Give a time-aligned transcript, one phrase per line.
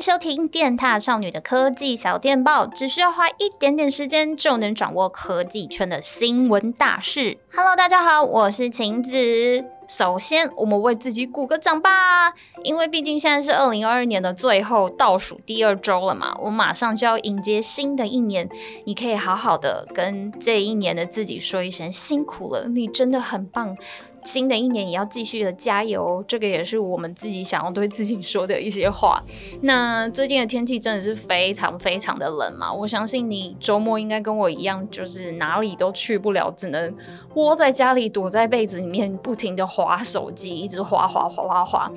[0.00, 7.36] 收听电踏少女的科技小电报，只需要花一点点时间就能掌握科技圈的新闻大事。
[7.52, 9.62] Hello，大家好，我是晴子。
[9.86, 12.32] 首先，我们为自己鼓个掌吧，
[12.62, 18.48] 因为毕竟现在是二零二二年的最后倒数第二周了嘛，我马上就要迎接新的一年。
[18.84, 23.76] 你可以好好的跟这一年的自己说一声辛苦了，你真的很棒。
[24.24, 29.22] 新的一年也要继续的加油，这个也是我们自己想要对自己说的一些话。
[29.62, 36.94] 那最近的天气真的是非常非常的冷嘛，我相信你周末应该跟我一样，就是哪里都去不了，只能
[37.34, 41.92] 窝在家里躲在被子里面，不停的滑手机，一直滑滑滑滑滑。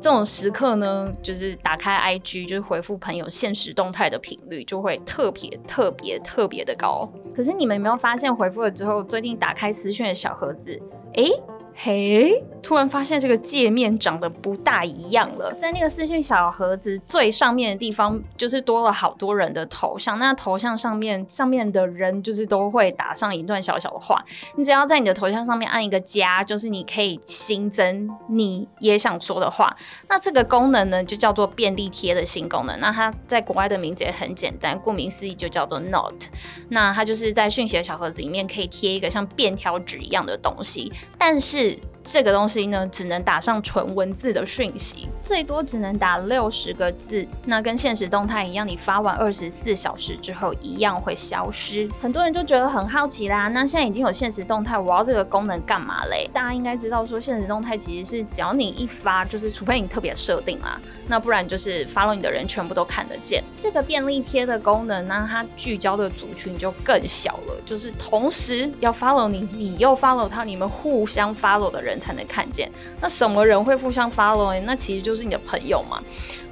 [0.00, 7.08] 这种时刻呢，就是打开 IG，就是回复朋友现实动态的频率就会特别特别特别的高。
[7.34, 10.80] 可是你们有没有发现，回复了之后，最近打开私讯的小盒子，
[11.14, 11.30] 诶。
[11.78, 12.42] Hey.
[12.62, 15.52] 突然发现这个界面长得不大一样了。
[15.54, 20.18] 在那个私讯小盒子最上面的地方，就是多了好多人的头像。
[20.18, 24.24] 那头像上面上面的人就是都会打上一段小小的话。
[24.56, 29.76] 你只要在你的头像上面按一个加，就是你可以新增你也想说的话。
[30.08, 32.78] 那这个功能呢，就叫做便利贴的新功能。
[32.80, 36.28] 那它在国外的名字也很简单，顾名思义就叫做 Note。
[36.68, 41.78] 那它就是在讯息的小盒子里面可以贴一个像便条纸一样的东西，但是。
[42.10, 47.26] 这个东西呢，只能打上纯文字的讯息，最多只能打六十个字。
[47.44, 51.86] 那跟现实动态一样，你发完二十四小时之后一样会消失。
[52.00, 56.26] 很多人就觉得很好奇啦，那现在已经有现实动态，我要这个功能干嘛嘞？
[56.32, 63.44] 大家应该知道说，现实动态其实是只要你一发，就是除非你特别设定啦，那不然就是 follow 你的人全部都看得见。
[63.60, 71.98] 这个便利贴的功能呢，它聚焦的族群就更小了，就是同时要 follow 你，你又 follow 他，你们互相 follow 的人。
[71.98, 72.70] 才能看见，
[73.00, 74.56] 那什么人会互相 follow？
[74.60, 76.00] 那其实就是你的朋友嘛。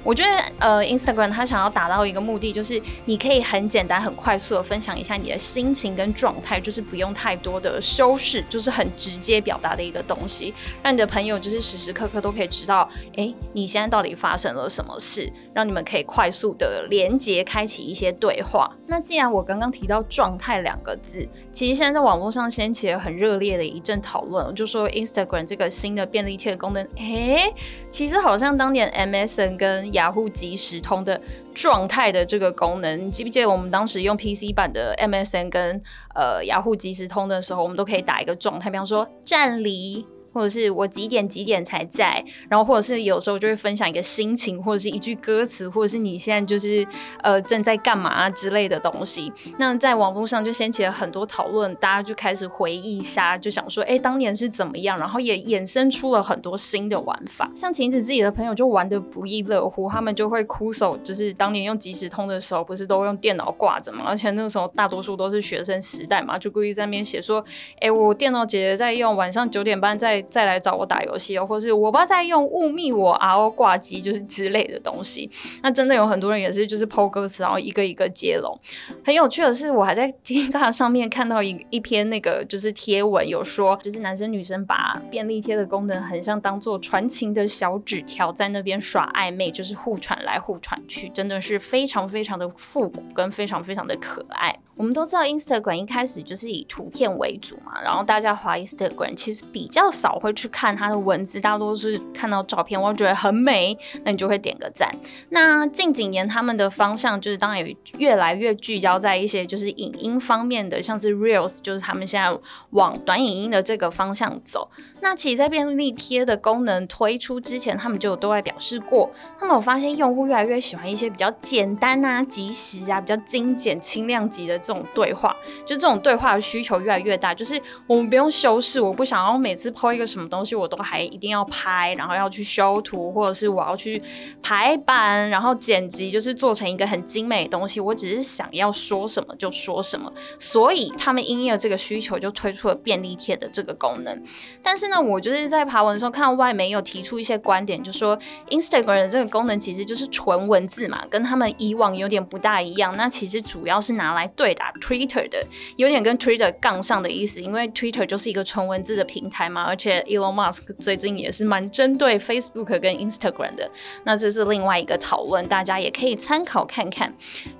[0.07, 18.76] 我觉得，呃，Instagram 它想要达到一个目的，就是你可以很简单、很快速的分享一下你的心情跟状态，就是不用太多的修饰，就是很直接表达的一个东西，让你的朋友就是时时刻刻都可以知道，哎，你现在到底发生了什么事，让你们可以快速的连接，开启一些对话。
[18.87, 27.51] 那既然我刚刚提到状态两个字，其实现在在网络上掀起了很热烈的一阵讨论，就说 Instagram 这个新的便利贴功能，哎，
[27.89, 31.19] 其实好像当年 MSN 跟雅虎即时通的
[31.53, 35.81] 状态的这个功能，你记不记得我们当时用 PC 版的 MSN 跟
[36.15, 40.05] 呃雅虎即时通的时候，我们都可以打一个状态，比方说站离。
[40.37, 46.87] 或者是我几点几点才在，然后或者是有时候就会分享一个心情，或者是一句歌词，或者是你现在就是
[47.23, 49.33] 呃正在干嘛之类的东西。
[49.57, 54.99] 那在网络上就掀起了很多讨论，大家就开始回忆杀，就想说，哎，当年是怎么样？
[54.99, 57.49] 然后也衍生出了很多新的玩法。
[57.55, 64.03] 像晴子自己的朋友就玩得不亦乐乎，他们就会哭手，就是当年用即时通的时候，不是都用电脑挂着嘛？
[64.05, 67.43] 而且那个时候大多数都是学生时代嘛，就故意在那边写说，
[67.79, 70.23] 哎，我电脑姐姐在用，晚上九点半在。
[70.29, 75.29] 再来找我打游戏哦，或是我爸在用雾密我 RO 挂机，就是之类的东西。
[75.61, 78.57] 那真的有很多人也是，就是 po 歌词，然后一个一个接龙。
[79.03, 94.57] 很有趣的是，我还在 Dcard 上面看到一一篇那个就是贴文，有说就是男生女生把便利贴的功能很像当做传情的小纸条，在那边耍暧昧，就是互传来互传去，真的是非常非常的复古跟非常非常的可爱。
[94.77, 100.17] 我们都知道 Instagram 一开始就是以图片为主嘛，然后大家滑 Instagram 其实比较少。
[100.17, 104.89] 会去看它的文字，大多是看到照片，我觉得很美，那你就会点个赞。
[105.29, 112.35] 那近几年他们的方向就是当然有越来越聚焦在一些就是影音方面的，像是 Reels，就是他们现在
[112.71, 114.69] 往短影音的这个方向走。
[115.01, 125.33] 那其实，在便利贴的功能推出之前，他们就有对外表示过，他们有发现用户越来越喜欢一些比较简单啊、即时啊、比较精简、轻量级的这种对话，
[125.63, 130.07] 就这种对话的需求越来越大，就是我们不用修饰，我不想要每次 po 一个。
[130.07, 134.01] 什么东西我都还一定要拍，然后要去修图，或者是我要去
[134.41, 137.81] 排版，然后剪辑，就是做成一个很精美的东西。
[137.81, 140.09] 我只是想要说什么就说什么，
[140.39, 144.23] 所以他们因应了这个需求，就推出了便利贴的这个功能。
[144.63, 148.17] 但是呢，我就是在爬文的时候看到外媒有提出一些观点，就说
[148.49, 152.95] Instagram 的这个功能其实就是纯文字嘛，跟他们以往有点不大一样。
[152.95, 155.41] 那其实主要是拿来对打 Twitter 的，
[155.75, 163.69] 有点跟 Twitter 杠上的意思，因为 Twitter 就是一个纯文字的平台嘛，而且 Elon Musk 最近也是蛮针对 Facebook 跟 Instagram 的。
[164.03, 167.13] 那这是另外一个讨论，大家也可以参考看看。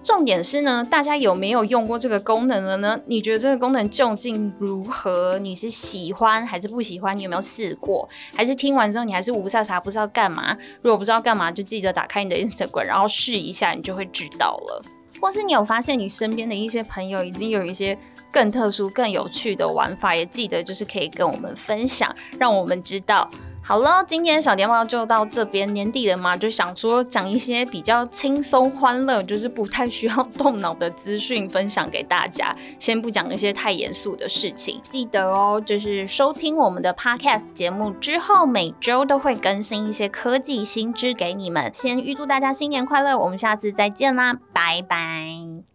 [0.04, 3.00] 重点是呢，大家有没有用过这个功能了呢？
[3.06, 5.38] 你觉得这个功能究竟如何？
[5.40, 7.16] 你是喜欢还是不喜欢？
[7.16, 8.08] 你有没有试过？
[8.36, 10.58] 还是听完之后你还是无啥啥，不知道干嘛？
[10.82, 14.97] 如果不知道干嘛，就记得打开你的 Instagram，然后试一下，你就会知道了。
[15.20, 17.98] 或是你有发现你身边的一些朋友已经有一些
[18.32, 23.30] 更特殊、更有趣的玩法，也记得就是可以跟我们分享，让我们知道。
[23.68, 25.68] 好了，今天小电报就到这边。
[25.74, 32.56] 年底了嘛，就想说讲一些比较轻松欢乐，就是不太需要动脑的资讯分享给大家。
[32.80, 34.82] 先不讲一些太严肃的事情。
[34.88, 41.70] 记得哦，就是收听我们的 podcast 节目之后，每周都会更新一些科技新知给你们。
[41.74, 45.58] 先预祝大家新年快乐，我们下次再见啦，拜拜。